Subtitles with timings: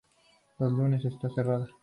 [0.57, 1.67] Los lunes está cerrada.